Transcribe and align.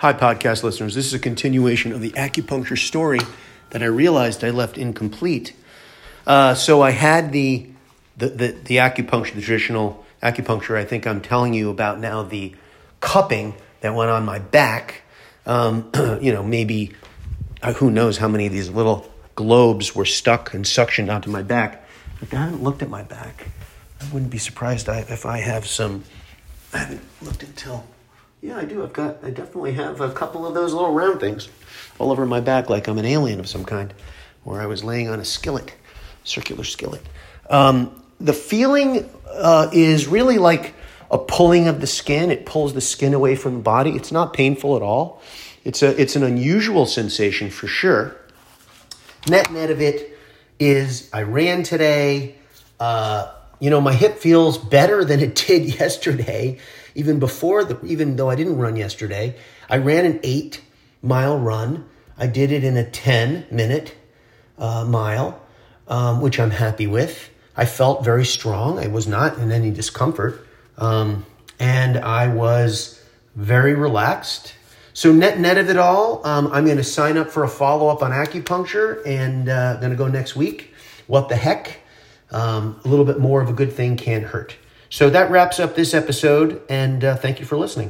Hi, 0.00 0.14
podcast 0.14 0.62
listeners. 0.62 0.94
This 0.94 1.04
is 1.04 1.12
a 1.12 1.18
continuation 1.18 1.92
of 1.92 2.00
the 2.00 2.12
acupuncture 2.12 2.78
story 2.78 3.18
that 3.68 3.82
I 3.82 3.84
realized 3.84 4.42
I 4.42 4.48
left 4.48 4.78
incomplete. 4.78 5.54
Uh, 6.26 6.54
so 6.54 6.80
I 6.80 6.92
had 6.92 7.32
the, 7.32 7.68
the, 8.16 8.28
the, 8.28 8.46
the 8.64 8.76
acupuncture, 8.76 9.34
the 9.34 9.42
traditional 9.42 10.06
acupuncture. 10.22 10.78
I 10.78 10.86
think 10.86 11.06
I'm 11.06 11.20
telling 11.20 11.52
you 11.52 11.68
about 11.68 12.00
now 12.00 12.22
the 12.22 12.54
cupping 13.00 13.54
that 13.82 13.94
went 13.94 14.10
on 14.10 14.24
my 14.24 14.38
back. 14.38 15.02
Um, 15.44 15.90
you 16.22 16.32
know, 16.32 16.42
maybe 16.42 16.94
uh, 17.62 17.74
who 17.74 17.90
knows 17.90 18.16
how 18.16 18.28
many 18.28 18.46
of 18.46 18.52
these 18.54 18.70
little 18.70 19.06
globes 19.34 19.94
were 19.94 20.06
stuck 20.06 20.54
and 20.54 20.64
suctioned 20.64 21.14
onto 21.14 21.28
my 21.28 21.42
back. 21.42 21.84
But 22.20 22.32
I 22.32 22.44
haven't 22.44 22.62
looked 22.62 22.80
at 22.80 22.88
my 22.88 23.02
back. 23.02 23.48
I 24.00 24.10
wouldn't 24.14 24.30
be 24.30 24.38
surprised 24.38 24.88
if 24.88 25.26
I 25.26 25.40
have 25.40 25.66
some. 25.66 26.04
I 26.72 26.78
haven't 26.78 27.02
looked 27.20 27.42
until 27.42 27.84
yeah, 28.42 28.56
I 28.56 28.64
do. 28.64 28.82
I've 28.82 28.92
got, 28.92 29.18
I 29.22 29.30
definitely 29.30 29.72
have 29.72 30.00
a 30.00 30.10
couple 30.10 30.46
of 30.46 30.54
those 30.54 30.72
little 30.72 30.92
round 30.92 31.20
things 31.20 31.48
all 31.98 32.10
over 32.10 32.24
my 32.24 32.40
back, 32.40 32.70
like 32.70 32.88
I'm 32.88 32.98
an 32.98 33.04
alien 33.04 33.40
of 33.40 33.48
some 33.48 33.64
kind, 33.64 33.92
where 34.44 34.60
I 34.60 34.66
was 34.66 34.82
laying 34.82 35.08
on 35.08 35.20
a 35.20 35.24
skillet, 35.24 35.74
circular 36.24 36.64
skillet. 36.64 37.02
Um, 37.50 38.02
the 38.18 38.32
feeling 38.32 39.08
uh, 39.28 39.68
is 39.72 40.06
really 40.06 40.38
like 40.38 40.74
a 41.10 41.18
pulling 41.18 41.68
of 41.68 41.80
the 41.80 41.86
skin. 41.86 42.30
It 42.30 42.46
pulls 42.46 42.72
the 42.72 42.80
skin 42.80 43.14
away 43.14 43.36
from 43.36 43.54
the 43.54 43.60
body. 43.60 43.90
It's 43.90 44.12
not 44.12 44.32
painful 44.32 44.76
at 44.76 44.82
all. 44.82 45.20
It's 45.64 45.82
a, 45.82 46.00
it's 46.00 46.16
an 46.16 46.22
unusual 46.22 46.86
sensation 46.86 47.50
for 47.50 47.66
sure. 47.66 48.16
Net 49.28 49.52
net 49.52 49.70
of 49.70 49.80
it 49.80 50.16
is 50.58 51.10
I 51.12 51.22
ran 51.22 51.62
today. 51.62 52.36
Uh, 52.78 53.32
you 53.60 53.70
know, 53.70 53.80
my 53.80 53.92
hip 53.92 54.18
feels 54.18 54.58
better 54.58 55.04
than 55.04 55.20
it 55.20 55.34
did 55.36 55.64
yesterday 55.80 56.58
even 56.94 57.18
before 57.18 57.64
the, 57.64 57.84
even 57.84 58.16
though 58.16 58.30
I 58.30 58.34
didn't 58.34 58.58
run 58.58 58.76
yesterday, 58.76 59.36
I 59.68 59.78
ran 59.78 60.04
an 60.04 60.20
eight 60.22 60.60
mile 61.02 61.38
run. 61.38 61.88
I 62.18 62.26
did 62.26 62.52
it 62.52 62.64
in 62.64 62.76
a 62.76 62.88
10 62.88 63.46
minute 63.50 63.94
uh, 64.58 64.84
mile, 64.84 65.40
um, 65.88 66.20
which 66.20 66.38
I'm 66.38 66.50
happy 66.50 66.86
with. 66.86 67.30
I 67.56 67.64
felt 67.64 68.04
very 68.04 68.24
strong. 68.24 68.78
I 68.78 68.88
was 68.88 69.06
not 69.06 69.38
in 69.38 69.52
any 69.52 69.70
discomfort. 69.70 70.46
Um, 70.78 71.26
and 71.58 71.98
I 71.98 72.28
was 72.28 73.02
very 73.34 73.74
relaxed. 73.74 74.54
So 74.92 75.12
net 75.12 75.38
net 75.38 75.56
of 75.56 75.70
it 75.70 75.76
all, 75.76 76.26
um, 76.26 76.48
I'm 76.52 76.64
going 76.64 76.76
to 76.76 76.84
sign 76.84 77.16
up 77.16 77.30
for 77.30 77.44
a 77.44 77.48
follow 77.48 77.88
up 77.88 78.02
on 78.02 78.10
acupuncture 78.10 79.06
and 79.06 79.48
uh, 79.48 79.76
going 79.76 79.90
to 79.90 79.96
go 79.96 80.08
next 80.08 80.36
week. 80.36 80.74
What 81.06 81.28
the 81.28 81.36
heck? 81.36 81.80
Um, 82.32 82.80
a 82.84 82.88
little 82.88 83.04
bit 83.04 83.18
more 83.18 83.40
of 83.40 83.48
a 83.48 83.52
good 83.52 83.72
thing 83.72 83.96
can't 83.96 84.24
hurt. 84.24 84.56
So 84.88 85.08
that 85.10 85.30
wraps 85.30 85.58
up 85.60 85.74
this 85.74 85.94
episode, 85.94 86.60
and 86.68 87.04
uh, 87.04 87.16
thank 87.16 87.40
you 87.40 87.46
for 87.46 87.56
listening. 87.56 87.88